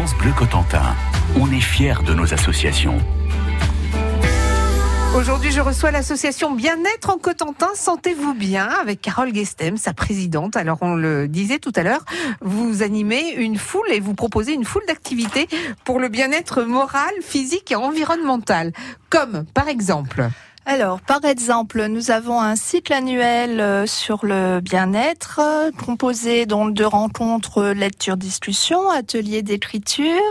France 0.00 0.16
Bleu 0.16 0.32
Cotentin, 0.32 0.96
on 1.38 1.52
est 1.52 1.60
fiers 1.60 2.02
de 2.06 2.14
nos 2.14 2.32
associations. 2.32 2.96
Aujourd'hui, 5.14 5.50
je 5.50 5.60
reçois 5.60 5.90
l'association 5.90 6.52
Bien-être 6.52 7.10
en 7.10 7.18
Cotentin, 7.18 7.68
Sentez-vous 7.74 8.32
bien, 8.32 8.66
avec 8.80 9.02
Carole 9.02 9.34
Gestem, 9.34 9.76
sa 9.76 9.92
présidente. 9.92 10.56
Alors, 10.56 10.78
on 10.80 10.94
le 10.94 11.28
disait 11.28 11.58
tout 11.58 11.72
à 11.76 11.82
l'heure, 11.82 12.06
vous 12.40 12.82
animez 12.82 13.34
une 13.36 13.58
foule 13.58 13.90
et 13.90 14.00
vous 14.00 14.14
proposez 14.14 14.54
une 14.54 14.64
foule 14.64 14.84
d'activités 14.88 15.48
pour 15.84 16.00
le 16.00 16.08
bien-être 16.08 16.62
moral, 16.62 17.12
physique 17.20 17.70
et 17.70 17.76
environnemental. 17.76 18.72
Comme, 19.10 19.44
par 19.52 19.68
exemple, 19.68 20.30
alors, 20.70 21.00
par 21.00 21.24
exemple, 21.24 21.84
nous 21.86 22.12
avons 22.12 22.40
un 22.40 22.54
cycle 22.54 22.92
annuel 22.92 23.60
euh, 23.60 23.86
sur 23.86 24.24
le 24.24 24.60
bien-être, 24.60 25.40
euh, 25.42 25.72
composé 25.72 26.46
donc 26.46 26.74
de 26.74 26.84
rencontres 26.84 27.72
lecture-discussion, 27.72 28.88
ateliers 28.88 29.42
d'écriture, 29.42 30.22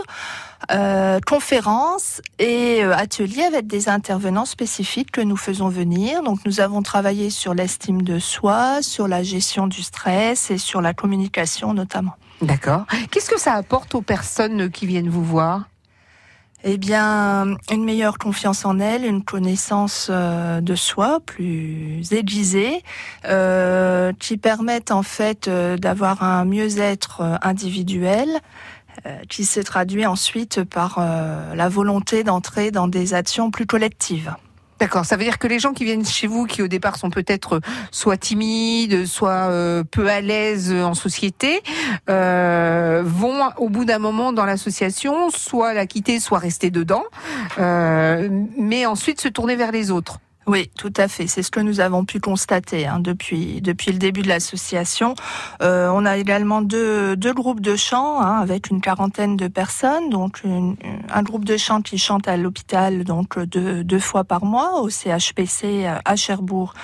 euh, 0.72 1.20
conférences 1.26 2.22
et 2.38 2.82
ateliers 2.84 3.42
avec 3.42 3.66
des 3.66 3.90
intervenants 3.90 4.46
spécifiques 4.46 5.10
que 5.10 5.20
nous 5.20 5.36
faisons 5.36 5.68
venir. 5.68 6.22
Donc, 6.22 6.38
nous 6.46 6.60
avons 6.60 6.80
travaillé 6.80 7.28
sur 7.28 7.52
l'estime 7.52 8.00
de 8.00 8.18
soi, 8.18 8.80
sur 8.80 9.08
la 9.08 9.22
gestion 9.22 9.66
du 9.66 9.82
stress 9.82 10.50
et 10.50 10.56
sur 10.56 10.80
la 10.80 10.94
communication 10.94 11.74
notamment. 11.74 12.14
D'accord. 12.40 12.86
Qu'est-ce 13.10 13.28
que 13.28 13.38
ça 13.38 13.52
apporte 13.52 13.94
aux 13.94 14.00
personnes 14.00 14.70
qui 14.70 14.86
viennent 14.86 15.10
vous 15.10 15.24
voir? 15.24 15.66
Eh 16.62 16.76
bien, 16.76 17.56
une 17.70 17.84
meilleure 17.84 18.18
confiance 18.18 18.64
en 18.64 18.80
elle, 18.80 19.04
une 19.04 19.24
connaissance 19.24 20.08
euh, 20.10 20.60
de 20.60 20.74
soi 20.74 21.20
plus 21.24 22.12
aiguisée, 22.12 22.82
euh, 23.24 24.12
qui 24.18 24.36
permettent 24.36 24.90
en 24.90 25.02
fait 25.02 25.48
euh, 25.48 25.76
d'avoir 25.78 26.22
un 26.22 26.44
mieux-être 26.44 27.38
individuel, 27.42 28.28
qui 29.30 29.46
se 29.46 29.60
traduit 29.60 30.04
ensuite 30.04 30.62
par 30.62 30.98
la 31.54 31.68
volonté 31.70 32.22
d'entrer 32.22 32.70
dans 32.70 32.86
des 32.86 33.14
actions 33.14 33.50
plus 33.50 33.64
collectives. 33.64 34.34
D'accord, 34.80 35.04
ça 35.04 35.16
veut 35.16 35.24
dire 35.24 35.38
que 35.38 35.46
les 35.46 35.58
gens 35.58 35.74
qui 35.74 35.84
viennent 35.84 36.06
chez 36.06 36.26
vous, 36.26 36.46
qui 36.46 36.62
au 36.62 36.68
départ 36.68 36.96
sont 36.96 37.10
peut-être 37.10 37.56
euh, 37.56 37.60
soit 37.90 38.16
timides, 38.16 39.04
soit 39.04 39.50
euh, 39.50 39.84
peu 39.84 40.08
à 40.08 40.22
l'aise 40.22 40.72
en 40.72 40.94
société, 40.94 41.62
euh, 42.08 43.02
vont 43.04 43.50
au 43.58 43.68
bout 43.68 43.84
d'un 43.84 43.98
moment 43.98 44.32
dans 44.32 44.46
l'association 44.46 45.28
soit 45.28 45.74
la 45.74 45.84
quitter, 45.84 46.18
soit 46.18 46.38
rester 46.38 46.70
dedans, 46.70 47.04
mais 47.58 48.86
ensuite 48.86 49.20
se 49.20 49.28
tourner 49.28 49.54
vers 49.54 49.70
les 49.70 49.90
autres. 49.90 50.18
Oui, 50.46 50.68
tout 50.76 50.92
à 50.96 51.06
fait. 51.06 51.28
C'est 51.28 51.44
ce 51.44 51.50
que 51.50 51.60
nous 51.60 51.80
avons 51.80 52.04
pu 52.04 52.18
constater 52.18 52.84
hein, 52.84 52.98
depuis 52.98 53.60
depuis 53.60 53.92
le 53.92 53.98
début 53.98 54.22
de 54.22 54.28
l'association. 54.28 55.14
Euh, 55.62 55.88
on 55.94 56.04
a 56.04 56.16
également 56.16 56.60
deux, 56.60 57.14
deux 57.14 57.32
groupes 57.32 57.60
de 57.60 57.76
chant 57.76 58.20
hein, 58.20 58.40
avec 58.40 58.68
une 58.68 58.80
quarantaine 58.80 59.36
de 59.36 59.46
personnes. 59.46 60.10
Donc 60.10 60.42
un 61.12 61.22
groupe 61.22 61.44
de 61.44 61.56
chant 61.56 61.82
qui 61.82 61.98
chante 61.98 62.26
à 62.26 62.36
l'hôpital 62.36 63.04
donc 63.04 63.38
deux, 63.38 63.84
deux 63.84 64.00
fois 64.00 64.24
par 64.24 64.44
mois 64.44 64.80
au 64.80 64.88
CHPC 64.88 65.86
à 66.04 66.16
Cherbourg, 66.16 66.74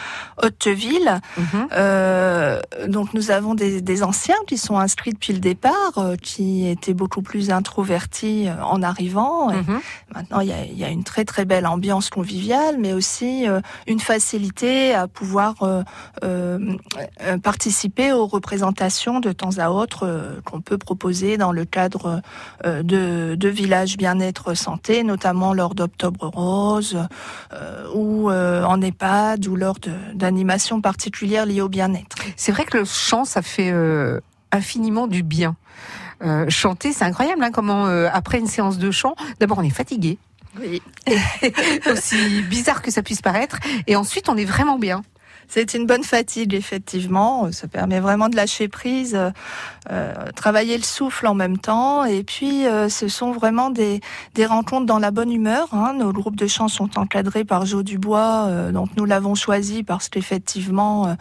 Hauteville. 0.43 1.21
Mhm. 1.37 1.69
euh, 1.73 2.61
donc 2.87 3.15
nous 3.15 3.33
avons 3.33 3.55
des, 3.55 3.81
des, 3.81 4.03
anciens 4.03 4.37
qui 4.47 4.59
sont 4.59 4.79
inscrits 4.79 5.13
depuis 5.13 5.33
le 5.33 5.41
départ, 5.41 5.73
euh, 5.97 6.17
qui 6.17 6.69
étaient 6.69 6.95
beaucoup 6.95 7.23
plus 7.23 7.51
introvertis 7.51 8.49
euh, 8.49 8.63
en 8.63 8.83
arrivant. 8.83 9.51
Mhm. 9.51 9.81
Maintenant 10.15 10.41
il 10.41 10.49
y 10.49 10.53
a, 10.53 10.65
y 10.65 10.85
a, 10.85 10.91
une 10.91 11.05
très 11.05 11.25
très 11.25 11.45
belle 11.45 11.67
ambiance 11.67 12.11
conviviale, 12.11 12.77
mais 12.79 12.93
aussi 12.93 13.49
euh, 13.49 13.56
euh, 13.56 13.56
une 13.87 14.01
facilité 14.01 14.95
à 14.95 15.09
pouvoir 15.09 15.55
euh, 15.63 15.83
euh, 16.25 16.77
participer 17.43 18.13
aux 18.13 18.27
représentations 18.27 19.21
de 19.21 19.33
temps 19.33 19.59
à 19.59 19.71
autre 19.71 20.41
qu'on 20.45 20.61
peut 20.61 20.79
proposer 20.79 21.37
dans 21.37 21.53
le 21.53 21.65
cadre 21.65 22.23
de, 22.65 23.35
de 23.35 23.49
villages 23.49 23.97
bien-être 23.97 24.55
santé, 24.55 25.03
notamment 25.03 25.55
lors 25.55 25.75
d'Octobre 25.75 26.29
Rose 26.29 26.99
ou 27.95 28.31
en 28.31 28.81
EHPAD 28.81 29.47
ou 29.47 29.57
lors 29.57 29.77
d'animations 30.15 30.81
particulières 30.81 31.47
liées 31.47 31.61
au 31.61 31.69
bien-être. 31.69 32.17
C'est 32.37 32.53
vrai 32.53 32.65
que 32.65 32.79
le 32.79 32.85
chant, 32.85 33.25
ça 33.25 33.43
fait 33.43 33.73
infiniment 34.53 35.07
du 35.07 35.23
bien. 35.23 35.57
chanter, 36.49 36.93
c'est 36.93 37.05
incroyable 37.05 37.43
hein, 37.43 37.51
comment 37.53 37.87
après 37.87 38.39
une 38.39 38.47
séance 38.47 38.79
de 38.79 38.91
chant, 38.91 39.15
d'abord 39.41 39.59
on 39.59 39.63
est 39.63 39.71
fatigué, 39.71 40.19
oui. 40.61 40.83
Aussi 41.91 42.43
bizarre 42.43 42.83
que 42.83 42.91
ça 42.91 43.03
puisse 43.03 43.23
paraître. 43.23 43.59
Et 43.87 43.97
ensuite, 43.97 44.29
on 44.29 44.37
est 44.37 44.45
vraiment 44.45 44.79
bien. 44.79 45.03
C'est 45.49 45.75
une 45.75 45.87
bonne 45.87 46.05
fatigue, 46.05 46.55
effectivement. 46.55 47.51
Ça 47.53 47.69
permet 47.69 48.01
vraiment 48.01 48.29
de 48.29 48.37
lâcher 48.37 48.69
prise, 48.69 49.19
euh, 49.91 50.13
travailler 50.35 50.77
le 50.77 50.83
souffle 50.83 51.27
en 51.27 51.35
même 51.35 51.59
temps. 51.59 52.05
Et 52.05 52.23
puis, 52.23 52.67
euh, 52.67 52.89
ce 52.89 53.09
sont 53.09 53.33
vraiment 53.33 53.71
des, 53.71 54.01
des 54.35 54.47
rencontres 54.47 54.87
dans 54.87 54.99
la 54.99 55.11
bonne 55.11 55.33
humeur. 55.33 55.69
Hein. 55.73 55.95
Nos 55.99 56.13
groupes 56.13 56.37
de 56.37 56.47
chants 56.47 56.69
sont 56.69 56.99
encadrés 56.99 57.45
par 57.45 57.67
Jo 57.67 57.83
Dubois, 57.83 58.47
euh, 58.47 58.73
donc 58.73 58.91
nous 58.97 59.05
l'avons 59.05 59.35
choisi 59.35 59.83
parce 59.83 60.09
qu'effectivement, 60.09 61.17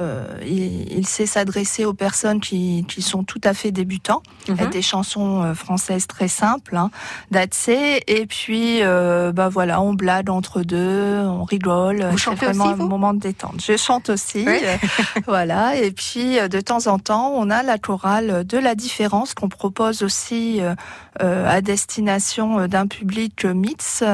euh, 0.00 0.24
il, 0.42 0.92
il, 0.92 1.06
sait 1.06 1.26
s'adresser 1.26 1.84
aux 1.84 1.94
personnes 1.94 2.40
qui, 2.40 2.84
qui 2.88 3.02
sont 3.02 3.24
tout 3.24 3.40
à 3.44 3.54
fait 3.54 3.70
débutants. 3.70 4.22
Mm 4.48 4.66
Des 4.66 4.82
chansons 4.82 5.54
françaises 5.54 6.08
très 6.08 6.26
simples, 6.26 6.76
hein, 6.76 6.90
d'accès. 7.30 8.02
Et 8.08 8.26
puis, 8.26 8.80
bah 8.82 9.48
voilà, 9.48 9.80
on 9.80 9.94
blague 9.94 10.28
entre 10.28 10.62
deux, 10.62 11.20
on 11.20 11.44
rigole. 11.44 12.04
C'est 12.18 12.34
vraiment 12.34 12.70
un 12.70 12.76
moment 12.76 13.14
de 13.14 13.20
détente. 13.20 13.60
Je 13.66 13.76
chante 13.76 14.10
aussi, 14.10 14.46
euh, 14.46 14.76
voilà. 15.26 15.74
Et 15.74 15.90
puis 15.90 16.38
euh, 16.38 16.46
de 16.46 16.60
temps 16.60 16.86
en 16.86 17.00
temps, 17.00 17.32
on 17.34 17.50
a 17.50 17.64
la 17.64 17.78
chorale 17.78 18.46
de 18.46 18.58
la 18.58 18.76
différence 18.76 19.34
qu'on 19.34 19.48
propose 19.48 20.02
aussi 20.02 20.60
euh, 20.60 21.48
à 21.48 21.60
destination 21.62 22.68
d'un 22.68 22.86
public 22.86 23.44
mix 23.44 24.04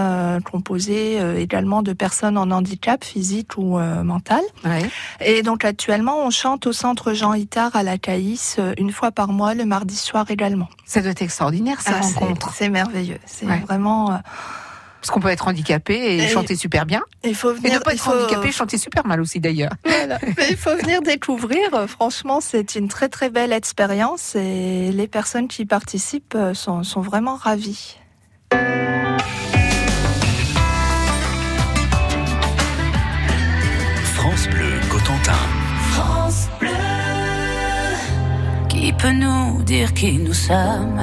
composé 0.51 1.19
également 1.39 1.83
de 1.83 1.93
personnes 1.93 2.39
en 2.39 2.51
handicap 2.51 3.05
physique 3.05 3.59
ou 3.59 3.79
mental. 3.79 4.41
Et 5.21 5.43
donc 5.43 5.65
actuellement, 5.65 6.25
on 6.25 6.31
chante 6.31 6.67
au 6.67 6.73
centre 6.73 7.13
Jean 7.13 7.35
Itard 7.35 7.75
à 7.75 7.83
la 7.83 7.99
Caïs 7.99 8.59
une 8.79 8.93
fois 8.93 9.11
par 9.11 9.29
mois 9.29 9.55
le 9.55 9.65
mardi 9.65 9.97
soir 9.97 10.31
également. 10.31 10.69
Ça 10.87 11.03
doit 11.03 11.11
être 11.11 11.23
extraordinaire, 11.23 11.81
cette 11.81 11.95
ah, 12.01 12.21
rencontre. 12.21 12.53
C'est 12.55 12.69
merveilleux. 12.69 13.19
C'est 13.27 13.47
vraiment 13.47 14.21
parce 15.03 15.11
qu'on 15.11 15.21
peut 15.21 15.31
être 15.31 15.49
handicapé 15.49 15.95
et, 15.95 16.29
chanter 16.29 16.55
super 16.55 16.87
bien. 16.87 17.03
Il 17.25 17.35
faut 17.35 17.53
venir, 17.53 17.73
et 17.73 17.75
ne 17.75 17.81
pas 17.81 17.93
être 17.93 18.09
handicapé 18.09 18.49
et 18.49 18.53
chanter 18.53 18.79
super 18.79 19.05
mal 19.05 19.21
aussi 19.21 19.41
d'ailleurs. 19.41 19.73
il 20.49 20.57
faut 20.57 20.77
venir 20.77 21.03
découvrir. 21.03 21.89
Franchement, 21.89 22.41
c'est 22.41 22.77
une 22.77 22.87
très 22.87 23.09
très 23.09 23.29
belle 23.29 23.53
expérience 23.53 24.37
et 24.37 24.93
les 24.93 25.09
personnes 25.09 25.49
qui 25.49 25.67
participent 25.67 26.39
sont, 26.55 26.85
sont 26.85 27.01
vraiment 27.01 27.35
ravies. 27.35 27.97
France 34.15 34.49
Bleu 34.51 34.79
Cotentin. 34.89 35.33
France 35.91 36.49
Bleu. 36.61 36.69
Qui 38.69 38.93
peut 38.93 39.11
nous 39.11 39.65
dire 39.65 39.93
qui 39.95 40.13
nous 40.19 40.33
sommes? 40.33 41.03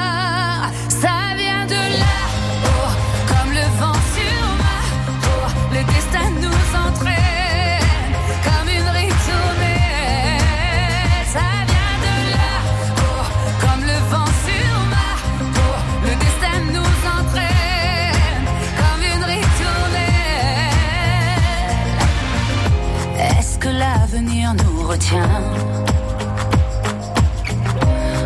L'avenir 24.21 24.53
nous 24.53 24.87
retient 24.87 25.29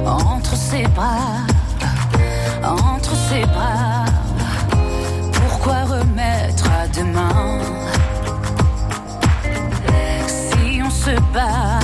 entre 0.06 0.56
ses 0.56 0.84
bras, 0.88 1.46
entre 2.64 3.16
ses 3.16 3.46
bras? 3.46 4.06
Pourquoi 5.34 5.84
remettre 5.84 6.66
à 6.72 6.88
demain? 6.88 7.60
Si 10.28 10.82
on 10.84 10.90
se 10.90 11.12
bat, 11.34 11.75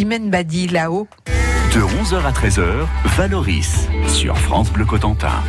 Chimène 0.00 0.30
Badi 0.30 0.66
là-haut. 0.66 1.08
De 1.74 1.80
11h 1.80 2.24
à 2.24 2.32
13h, 2.32 2.86
Valoris 3.18 3.86
sur 4.08 4.34
France 4.38 4.72
Bleu 4.72 4.86
Cotentin. 4.86 5.42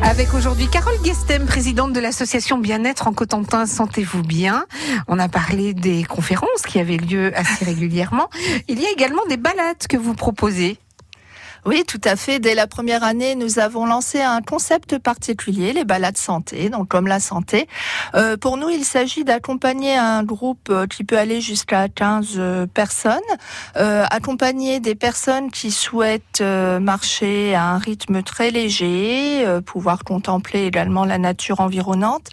Avec 0.00 0.32
aujourd'hui 0.32 0.68
Carole 0.68 0.96
Guestem, 1.04 1.44
présidente 1.44 1.92
de 1.92 2.00
l'association 2.00 2.56
Bien-être 2.56 3.08
en 3.08 3.12
Cotentin, 3.12 3.66
Sentez-vous 3.66 4.22
bien? 4.22 4.64
On 5.06 5.18
a 5.18 5.28
parlé 5.28 5.74
des 5.74 6.02
conférences 6.04 6.62
qui 6.66 6.80
avaient 6.80 6.96
lieu 6.96 7.36
assez 7.36 7.66
régulièrement. 7.66 8.30
Il 8.68 8.80
y 8.80 8.86
a 8.86 8.90
également 8.90 9.26
des 9.28 9.36
balades 9.36 9.86
que 9.86 9.98
vous 9.98 10.14
proposez. 10.14 10.78
Oui, 11.66 11.84
tout 11.88 12.00
à 12.04 12.14
fait. 12.14 12.40
Dès 12.40 12.54
la 12.54 12.66
première 12.66 13.02
année, 13.04 13.34
nous 13.36 13.58
avons 13.58 13.86
lancé 13.86 14.20
un 14.20 14.42
concept 14.42 14.98
particulier, 14.98 15.72
les 15.72 15.84
balades 15.84 16.18
santé, 16.18 16.68
donc 16.68 16.88
comme 16.88 17.06
la 17.06 17.20
santé. 17.20 17.68
Euh, 18.14 18.36
pour 18.36 18.58
nous, 18.58 18.68
il 18.68 18.84
s'agit 18.84 19.24
d'accompagner 19.24 19.96
un 19.96 20.24
groupe 20.24 20.68
euh, 20.68 20.86
qui 20.86 21.04
peut 21.04 21.16
aller 21.16 21.40
jusqu'à 21.40 21.88
15 21.88 22.34
euh, 22.36 22.66
personnes, 22.66 23.14
euh, 23.78 24.04
accompagner 24.10 24.78
des 24.78 24.94
personnes 24.94 25.50
qui 25.50 25.70
souhaitent 25.70 26.42
euh, 26.42 26.80
marcher 26.80 27.54
à 27.54 27.70
un 27.70 27.78
rythme 27.78 28.22
très 28.22 28.50
léger, 28.50 29.46
pouvoir 29.64 30.04
contempler 30.04 30.66
également 30.66 31.06
la 31.06 31.16
nature 31.16 31.60
environnante, 31.60 32.28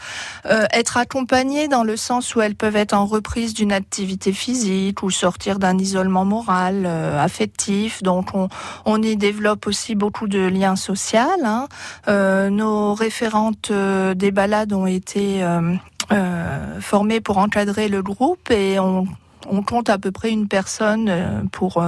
être 0.45 0.97
accompagnées 0.97 1.67
dans 1.67 1.83
le 1.83 1.95
sens 1.95 2.35
où 2.35 2.41
elles 2.41 2.55
peuvent 2.55 2.75
être 2.75 2.93
en 2.93 3.05
reprise 3.05 3.53
d'une 3.53 3.71
activité 3.71 4.33
physique 4.33 5.03
ou 5.03 5.09
sortir 5.09 5.57
d'un 5.59 5.77
isolement 5.77 6.25
moral, 6.25 6.85
affectif. 6.85 8.03
Donc 8.03 8.33
on, 8.33 8.49
on 8.85 9.01
est 9.01 9.20
développe 9.21 9.67
aussi 9.67 9.95
beaucoup 9.95 10.27
de 10.27 10.39
liens 10.39 10.75
sociaux. 10.75 11.19
Hein. 11.45 11.67
Euh, 12.07 12.49
nos 12.49 12.93
référentes 12.93 13.69
euh, 13.71 14.13
des 14.13 14.31
balades 14.31 14.73
ont 14.73 14.87
été 14.87 15.43
euh, 15.43 16.79
formées 16.81 17.21
pour 17.21 17.37
encadrer 17.37 17.87
le 17.87 18.01
groupe 18.01 18.49
et 18.49 18.79
on 18.79 19.07
on 19.49 19.63
compte 19.63 19.89
à 19.89 19.97
peu 19.97 20.11
près 20.11 20.29
une 20.31 20.47
personne 20.47 21.07
euh, 21.09 21.41
pour 21.51 21.83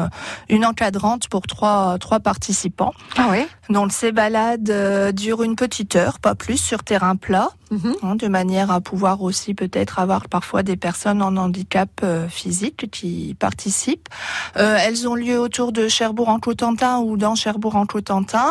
une 0.49 0.65
encadrante 0.65 1.27
pour 1.27 1.43
trois 1.47 1.97
trois 1.99 2.19
participants. 2.19 2.93
Ah 3.17 3.27
oui. 3.31 3.45
Donc 3.69 3.91
ces 3.91 4.11
balades 4.11 4.69
euh, 4.69 5.11
durent 5.11 5.43
une 5.43 5.55
petite 5.55 5.95
heure, 5.95 6.19
pas 6.19 6.35
plus, 6.35 6.57
sur 6.57 6.83
terrain 6.83 7.15
plat, 7.15 7.49
Mhm. 7.71 7.95
hein, 8.03 8.15
de 8.15 8.27
manière 8.27 8.69
à 8.69 8.81
pouvoir 8.81 9.21
aussi 9.23 9.55
peut-être 9.55 9.97
avoir 9.97 10.29
parfois 10.29 10.61
des 10.61 10.75
personnes 10.75 11.23
en 11.23 11.35
handicap 11.37 11.89
euh, 12.03 12.27
physique 12.27 12.91
qui 12.91 13.35
participent. 13.39 14.09
Euh, 14.57 14.77
elles 14.79 15.07
ont 15.07 15.15
lieu 15.15 15.39
autour 15.39 15.71
de 15.71 15.87
Cherbourg-en-Cotentin 15.87 16.99
ou 16.99 17.17
dans 17.17 17.33
Cherbourg-en-Cotentin. 17.33 18.49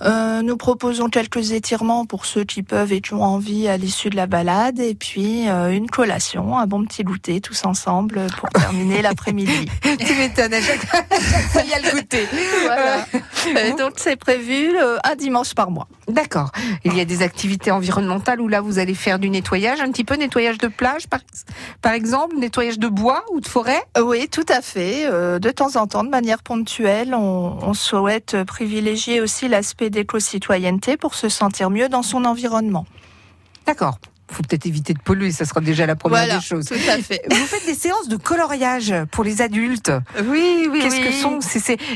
Euh, 0.00 0.40
nous 0.40 0.56
proposons 0.56 1.10
quelques 1.10 1.52
étirements 1.52 2.06
pour 2.06 2.24
ceux 2.24 2.44
qui 2.44 2.62
peuvent 2.62 2.92
et 2.94 3.02
qui 3.02 3.12
ont 3.12 3.22
envie 3.22 3.68
à 3.68 3.76
l'issue 3.76 4.08
de 4.08 4.16
la 4.16 4.26
balade, 4.26 4.78
et 4.80 4.94
puis 4.94 5.50
euh, 5.50 5.70
une 5.70 5.90
collation, 5.90 6.56
un 6.58 6.66
bon 6.66 6.84
petit 6.86 7.04
goûter 7.04 7.42
tous 7.42 7.66
ensemble 7.66 8.26
pour 8.38 8.41
terminer 8.50 9.02
l'après-midi. 9.02 9.68
Tu 10.04 10.14
m'étonnes, 10.14 10.54
à 10.54 10.60
chaque 10.60 10.84
fois, 10.86 11.62
il 11.62 11.70
y 11.70 11.74
a 11.74 11.78
le 11.80 11.90
goûter. 11.96 12.26
Voilà. 12.64 13.06
Euh, 13.46 13.76
donc 13.76 13.92
c'est 13.96 14.16
prévu 14.16 14.76
euh, 14.76 14.98
un 15.04 15.14
dimanche 15.14 15.54
par 15.54 15.70
mois. 15.70 15.86
D'accord. 16.08 16.50
Il 16.84 16.96
y 16.96 17.00
a 17.00 17.04
des 17.04 17.22
activités 17.22 17.70
environnementales 17.70 18.40
où 18.40 18.48
là 18.48 18.60
vous 18.60 18.78
allez 18.78 18.94
faire 18.94 19.18
du 19.18 19.30
nettoyage, 19.30 19.80
un 19.80 19.90
petit 19.90 20.04
peu 20.04 20.14
nettoyage 20.16 20.58
de 20.58 20.68
plage 20.68 21.08
par, 21.08 21.20
par 21.82 21.92
exemple, 21.92 22.36
nettoyage 22.36 22.78
de 22.78 22.88
bois 22.88 23.24
ou 23.32 23.40
de 23.40 23.46
forêt? 23.46 23.82
Euh, 23.96 24.02
Oui, 24.02 24.28
tout 24.28 24.46
à 24.48 24.60
fait. 24.62 25.08
De 25.08 25.50
temps 25.50 25.76
en 25.76 25.86
temps, 25.86 26.04
de 26.04 26.10
manière 26.10 26.42
ponctuelle, 26.42 27.14
on, 27.14 27.58
on 27.62 27.74
souhaite 27.74 28.42
privilégier 28.44 29.20
aussi 29.20 29.48
l'aspect 29.48 29.90
d'éco-citoyenneté 29.90 30.96
pour 30.96 31.14
se 31.14 31.28
sentir 31.28 31.70
mieux 31.70 31.88
dans 31.88 32.02
son 32.02 32.24
environnement. 32.24 32.86
D'accord. 33.66 33.98
Faut 34.32 34.42
peut-être 34.42 34.66
éviter 34.66 34.94
de 34.94 34.98
polluer, 34.98 35.30
ça 35.30 35.44
sera 35.44 35.60
déjà 35.60 35.86
la 35.86 35.94
première 35.94 36.20
voilà, 36.20 36.38
des 36.38 36.44
choses. 36.44 36.66
tout 36.66 36.74
à 36.88 36.98
fait. 36.98 37.22
Vous 37.30 37.46
faites 37.46 37.66
des 37.66 37.74
séances 37.74 38.08
de 38.08 38.16
coloriage 38.16 38.94
pour 39.10 39.24
les 39.24 39.42
adultes. 39.42 39.92
Oui, 40.24 40.68
oui, 40.70 40.80
Qu'est-ce 40.82 40.96
oui. 40.96 41.06
que 41.06 41.12
sont 41.12 41.38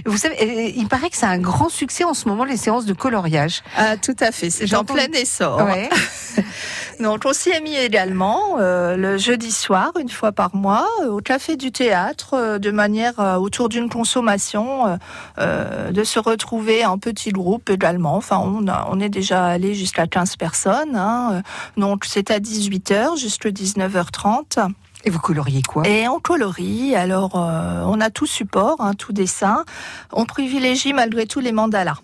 Vous 0.06 0.16
savez, 0.18 0.36
euh, 0.42 0.72
il 0.76 0.86
paraît 0.88 1.10
que 1.10 1.16
c'est 1.16 1.26
un 1.26 1.38
grand 1.38 1.69
succès 1.69 2.05
en 2.05 2.14
ce 2.14 2.28
moment 2.28 2.44
les 2.44 2.56
séances 2.56 2.84
de 2.84 2.93
coloriage. 2.93 3.62
Ah, 3.76 3.96
tout 3.96 4.16
à 4.20 4.32
fait. 4.32 4.50
C'est 4.50 4.72
en 4.74 4.84
plein 4.84 5.06
essor. 5.12 5.64
Ouais. 5.64 5.88
Donc, 7.00 7.22
on 7.26 7.32
s'y 7.34 7.50
est 7.50 7.60
mis 7.60 7.76
également 7.76 8.56
euh, 8.58 8.96
le 8.96 9.19
jeudi 9.19 9.53
soir, 9.53 9.93
une 10.00 10.08
fois 10.08 10.32
par 10.32 10.55
mois, 10.56 10.86
euh, 11.03 11.08
au 11.10 11.19
café 11.20 11.56
du 11.56 11.70
théâtre, 11.70 12.31
euh, 12.34 12.58
de 12.58 12.70
manière 12.70 13.20
euh, 13.20 13.36
autour 13.36 13.69
d'une 13.69 13.91
consommation, 13.91 14.86
euh, 14.86 14.96
euh, 15.38 15.91
de 15.91 16.05
se 16.05 16.19
retrouver 16.19 16.86
en 16.86 16.98
petits 16.98 17.32
groupes 17.32 17.69
également. 17.69 18.17
Enfin, 18.17 18.38
on, 18.43 18.67
a- 18.67 18.88
on 18.91 18.98
est 18.98 19.10
déjà 19.10 19.44
allé 19.44 19.74
jusqu'à 19.74 20.06
15 20.06 20.36
personnes. 20.36 20.96
hein. 20.96 21.43
Donc, 21.76 22.05
c'est 22.06 22.31
à 22.31 22.38
18h 22.38 23.19
jusqu'à 23.19 23.50
19h30. 23.50 24.70
Et 25.05 25.10
vous 25.10 25.20
coloriez 25.20 25.62
quoi? 25.62 25.86
Et 25.86 26.08
en 26.08 26.19
coloris, 26.19 26.96
alors 26.96 27.36
euh, 27.36 27.82
on 27.86 28.00
a 28.00 28.10
tout 28.10 28.26
support, 28.26 28.76
hein, 28.81 28.94
tout 28.94 29.12
dessin. 29.12 29.65
On 30.12 30.24
privilégie 30.24 30.93
malgré 30.94 31.26
tout 31.26 31.38
les 31.41 31.53
mandalas. 31.53 31.98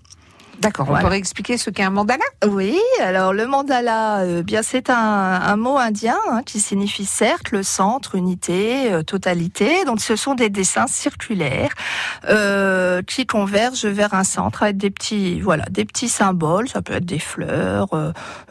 D'accord. 0.61 0.87
On 0.90 0.97
pourrait 0.99 1.18
expliquer 1.18 1.56
ce 1.56 1.71
qu'est 1.71 1.82
un 1.82 1.90
mandala 1.90 2.25
Oui, 2.47 2.78
alors 3.00 3.32
le 3.32 3.47
mandala, 3.47 4.21
euh, 4.21 4.42
bien 4.42 4.62
c'est 4.62 4.90
un, 4.90 4.97
un 4.97 5.56
mot 5.56 5.78
indien 5.78 6.16
hein, 6.30 6.42
qui 6.44 6.61
signifie 6.61 7.06
cercle, 7.06 7.64
centre, 7.64 8.14
unité, 8.14 8.92
euh, 8.92 9.02
totalité. 9.02 9.85
Donc 9.85 10.00
ce 10.00 10.14
sont 10.14 10.35
des 10.35 10.50
dessins 10.50 10.87
circulaires 10.87 11.73
euh, 12.28 13.02
qui 13.02 13.26
convergent 13.26 13.87
vers 13.87 14.14
un 14.14 14.25
centre 14.25 14.62
avec 14.62 14.76
des 14.76 14.90
petits, 14.90 15.40
voilà, 15.40 15.64
des 15.71 15.85
petits 15.85 16.09
symboles. 16.09 16.68
Ça 16.68 16.82
peut 16.82 16.94
être 16.94 17.06
des 17.06 17.18
fleurs, 17.18 17.88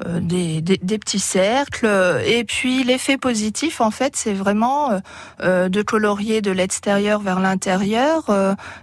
des, 0.05 0.62
des, 0.62 0.77
des 0.77 0.98
petits 0.98 1.20
cercles. 1.20 1.88
Et 2.25 2.43
puis 2.43 2.84
l'effet 2.84 3.17
positif, 3.17 3.79
en 3.79 3.91
fait, 3.91 4.15
c'est 4.15 4.34
vraiment 4.34 5.01
de 5.43 5.81
colorier 5.81 6.41
de 6.41 6.51
l'extérieur 6.51 7.22
vers 7.22 7.39
l'intérieur 7.39 8.25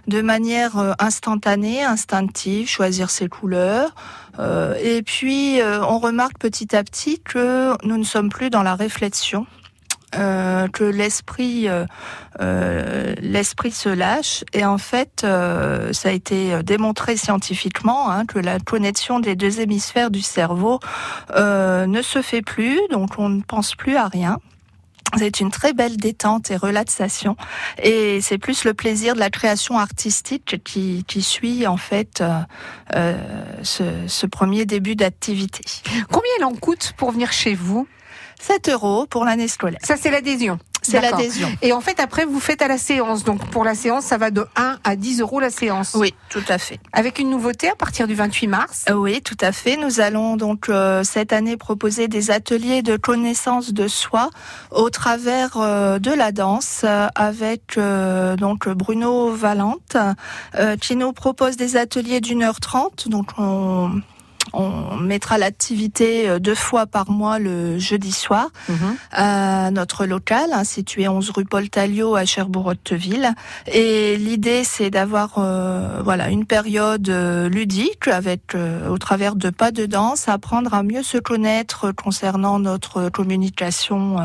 de 0.07 0.21
manière 0.21 0.95
instantanée, 0.99 1.83
instinctive, 1.83 2.67
choisir 2.67 3.08
ses 3.09 3.27
couleurs. 3.27 3.93
Euh, 4.39 4.75
et 4.81 5.01
puis, 5.01 5.61
euh, 5.61 5.83
on 5.83 5.99
remarque 5.99 6.37
petit 6.37 6.75
à 6.75 6.83
petit 6.83 7.19
que 7.19 7.73
nous 7.85 7.97
ne 7.97 8.03
sommes 8.03 8.29
plus 8.29 8.49
dans 8.49 8.63
la 8.63 8.75
réflexion. 8.75 9.45
euh, 10.17 10.67
que 10.69 10.83
l'esprit 10.83 11.67
l'esprit 13.21 13.71
se 13.71 13.89
lâche 13.89 14.43
et 14.53 14.65
en 14.65 14.79
fait 14.79 15.21
ça 15.21 16.09
a 16.09 16.11
été 16.11 16.63
démontré 16.63 17.15
scientifiquement 17.15 18.09
hein, 18.09 18.25
que 18.25 18.39
la 18.39 18.59
connexion 18.59 19.19
des 19.19 19.35
deux 19.35 19.59
hémisphères 19.59 20.09
du 20.09 20.23
cerveau 20.23 20.79
ne 21.37 22.01
se 22.01 22.23
fait 22.23 22.41
plus 22.41 22.79
donc 22.89 23.19
on 23.19 23.29
ne 23.29 23.43
pense 23.43 23.75
plus 23.75 23.97
à 23.97 24.07
rien 24.07 24.39
c'est 25.17 25.39
une 25.39 25.51
très 25.51 25.73
belle 25.73 25.97
détente 25.97 26.51
et 26.51 26.55
relaxation. 26.55 27.35
Et 27.81 28.21
c'est 28.21 28.37
plus 28.37 28.63
le 28.63 28.73
plaisir 28.73 29.15
de 29.15 29.19
la 29.19 29.29
création 29.29 29.77
artistique 29.77 30.61
qui, 30.63 31.03
qui 31.07 31.21
suit 31.21 31.67
en 31.67 31.77
fait 31.77 32.21
euh, 32.21 32.39
euh, 32.95 33.17
ce, 33.63 33.83
ce 34.07 34.25
premier 34.25 34.65
début 34.65 34.95
d'activité. 34.95 35.61
Combien 36.11 36.31
il 36.39 36.45
en 36.45 36.53
coûte 36.53 36.93
pour 36.97 37.11
venir 37.11 37.31
chez 37.31 37.55
vous? 37.55 37.87
7 38.41 38.69
euros 38.69 39.05
pour 39.05 39.25
l'année 39.25 39.49
scolaire. 39.49 39.79
Ça, 39.83 39.95
c'est 39.97 40.11
l'adhésion. 40.11 40.59
C'est 40.89 41.01
l'adhésion. 41.01 41.49
Et 41.61 41.73
en 41.73 41.81
fait, 41.81 41.99
après, 41.99 42.25
vous 42.25 42.39
faites 42.39 42.61
à 42.61 42.67
la 42.67 42.77
séance. 42.77 43.23
Donc, 43.23 43.45
pour 43.49 43.63
la 43.63 43.75
séance, 43.75 44.05
ça 44.05 44.17
va 44.17 44.31
de 44.31 44.45
1 44.55 44.77
à 44.83 44.95
10 44.95 45.21
euros 45.21 45.39
la 45.39 45.49
séance. 45.49 45.95
Oui, 45.95 46.13
tout 46.29 46.43
à 46.47 46.57
fait. 46.57 46.79
Avec 46.93 47.19
une 47.19 47.29
nouveauté 47.29 47.69
à 47.69 47.75
partir 47.75 48.07
du 48.07 48.15
28 48.15 48.47
mars. 48.47 48.85
Euh, 48.89 48.93
Oui, 48.93 49.21
tout 49.21 49.37
à 49.41 49.51
fait. 49.51 49.77
Nous 49.77 49.99
allons 49.99 50.37
donc 50.37 50.69
euh, 50.69 51.03
cette 51.03 51.33
année 51.33 51.57
proposer 51.57 52.07
des 52.07 52.31
ateliers 52.31 52.81
de 52.81 52.97
connaissance 52.97 53.73
de 53.73 53.87
soi 53.87 54.29
au 54.71 54.89
travers 54.89 55.57
euh, 55.57 55.99
de 55.99 56.11
la 56.11 56.31
danse 56.31 56.85
avec 57.15 57.77
euh, 57.77 58.35
donc 58.35 58.67
Bruno 58.69 59.31
Valente 59.31 59.97
qui 60.81 60.95
nous 60.95 61.13
propose 61.13 61.57
des 61.57 61.77
ateliers 61.77 62.21
d'une 62.21 62.43
heure 62.43 62.59
trente. 62.59 63.07
Donc 63.07 63.31
on 63.37 63.91
on 64.53 64.97
mettra 64.97 65.37
l'activité 65.37 66.27
euh, 66.29 66.39
deux 66.39 66.55
fois 66.55 66.85
par 66.87 67.11
mois 67.11 67.39
le 67.39 67.77
jeudi 67.77 68.11
soir 68.11 68.47
Mhm. 68.67 68.95
à 69.11 69.71
notre 69.71 70.05
local, 70.05 70.49
hein, 70.53 70.63
situé 70.63 71.07
11 71.07 71.29
rue 71.31 71.45
Paul 71.45 71.69
Talliot 71.69 72.15
à 72.15 72.25
Cherbourg-Hauteville. 72.25 73.33
Et 73.71 74.17
l'idée, 74.17 74.63
c'est 74.63 74.89
d'avoir 74.89 75.33
euh, 75.37 76.01
voilà 76.03 76.29
une 76.29 76.45
période 76.45 77.09
euh, 77.09 77.47
ludique 77.49 78.07
avec, 78.07 78.55
euh, 78.55 78.89
au 78.89 78.97
travers 78.97 79.35
de 79.35 79.49
pas 79.49 79.71
de 79.71 79.85
danse, 79.85 80.27
apprendre 80.27 80.73
à 80.73 80.83
mieux 80.83 81.03
se 81.03 81.17
connaître 81.17 81.91
concernant 81.91 82.59
notre 82.59 83.09
communication 83.09 84.19
euh, 84.19 84.23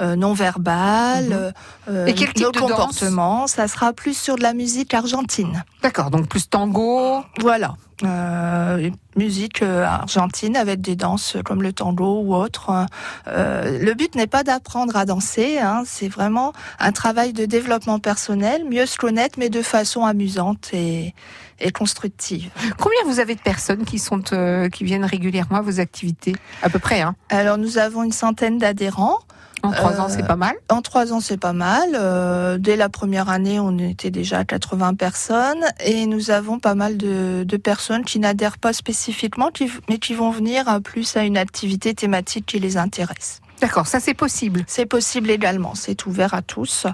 euh, 0.00 0.16
non 0.16 0.32
verbale, 0.32 1.52
euh, 1.88 2.06
Et 2.06 2.14
quel 2.14 2.32
type 2.32 2.44
nos 2.44 2.52
de 2.52 2.58
comportements. 2.60 3.46
Ça 3.48 3.66
sera 3.68 3.92
plus 3.92 4.16
sur 4.16 4.36
de 4.36 4.42
la 4.42 4.54
musique 4.54 4.94
argentine. 4.94 5.64
D'accord. 5.82 6.10
Donc, 6.10 6.28
plus 6.28 6.48
tango. 6.48 7.22
Voilà. 7.40 7.74
Euh, 8.04 8.90
musique 9.16 9.62
euh, 9.62 9.84
argentine 9.84 10.56
avec 10.56 10.80
des 10.80 10.94
danses 10.94 11.36
comme 11.44 11.62
le 11.62 11.72
tango 11.72 12.20
ou 12.20 12.34
autre. 12.34 12.86
Euh, 13.26 13.78
le 13.80 13.94
but 13.94 14.14
n'est 14.14 14.28
pas 14.28 14.44
d'apprendre 14.44 14.96
à 14.96 15.04
danser, 15.04 15.58
hein, 15.58 15.82
c'est 15.84 16.08
vraiment 16.08 16.52
un 16.78 16.92
travail 16.92 17.32
de 17.32 17.44
développement 17.44 17.98
personnel, 17.98 18.64
mieux 18.64 18.86
se 18.86 18.96
connaître, 18.96 19.36
mais 19.38 19.48
de 19.48 19.62
façon 19.62 20.04
amusante 20.04 20.70
et, 20.72 21.14
et 21.58 21.72
constructive. 21.72 22.50
Combien 22.78 23.00
vous 23.06 23.18
avez 23.18 23.34
de 23.34 23.40
personnes 23.40 23.84
qui 23.84 23.98
sont 23.98 24.22
euh, 24.32 24.68
qui 24.68 24.84
viennent 24.84 25.04
régulièrement 25.04 25.58
à 25.58 25.62
vos 25.62 25.80
activités? 25.80 26.36
À 26.62 26.70
peu 26.70 26.78
près, 26.78 27.00
hein 27.00 27.16
Alors 27.30 27.58
nous 27.58 27.78
avons 27.78 28.04
une 28.04 28.12
centaine 28.12 28.58
d'adhérents. 28.58 29.18
En 29.62 29.72
trois 29.72 30.00
ans, 30.00 30.08
c'est 30.08 30.26
pas 30.26 30.36
mal. 30.36 30.54
En 30.68 30.82
trois 30.82 31.12
ans, 31.12 31.20
c'est 31.20 31.36
pas 31.36 31.52
mal. 31.52 31.90
Euh, 31.94 32.58
dès 32.58 32.76
la 32.76 32.88
première 32.88 33.28
année, 33.28 33.58
on 33.60 33.76
était 33.78 34.10
déjà 34.10 34.38
à 34.38 34.44
80 34.44 34.94
personnes 34.94 35.64
et 35.84 36.06
nous 36.06 36.30
avons 36.30 36.58
pas 36.58 36.74
mal 36.74 36.96
de, 36.96 37.44
de 37.44 37.56
personnes 37.56 38.04
qui 38.04 38.18
n'adhèrent 38.18 38.58
pas 38.58 38.72
spécifiquement, 38.72 39.50
qui- 39.50 39.70
mais 39.88 39.98
qui 39.98 40.14
vont 40.14 40.30
venir 40.30 40.68
euh, 40.68 40.80
plus 40.80 41.16
à 41.16 41.24
une 41.24 41.36
activité 41.36 41.94
thématique 41.94 42.46
qui 42.46 42.58
les 42.60 42.76
intéresse. 42.76 43.40
D'accord, 43.60 43.86
ça 43.86 44.00
c'est 44.00 44.14
possible. 44.14 44.64
C'est 44.66 44.86
possible 44.86 45.30
également, 45.30 45.74
c'est 45.74 46.06
ouvert 46.06 46.34
à 46.34 46.42
tous. 46.42 46.86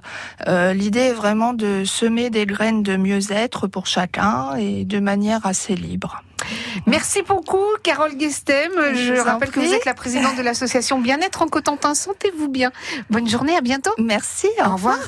Euh, 0.48 0.72
L'idée 0.72 1.00
est 1.00 1.12
vraiment 1.12 1.52
de 1.52 1.84
semer 1.84 2.30
des 2.30 2.46
graines 2.46 2.82
de 2.82 2.96
mieux-être 2.96 3.66
pour 3.66 3.86
chacun 3.86 4.56
et 4.56 4.84
de 4.84 4.98
manière 4.98 5.44
assez 5.46 5.74
libre. 5.74 6.22
Merci 6.86 7.22
beaucoup, 7.22 7.64
Carole 7.82 8.16
Guestem. 8.16 8.72
Je 8.94 9.20
rappelle 9.20 9.50
que 9.50 9.60
vous 9.60 9.72
êtes 9.72 9.84
la 9.84 9.94
présidente 9.94 10.36
de 10.36 10.42
l'association 10.42 11.00
Bien-être 11.00 11.42
en 11.42 11.46
Cotentin. 11.46 11.94
Sentez-vous 11.94 12.48
bien. 12.48 12.70
Bonne 13.10 13.28
journée, 13.28 13.56
à 13.56 13.60
bientôt. 13.60 13.92
Merci, 13.98 14.48
Au 14.64 14.74
revoir. 14.74 14.98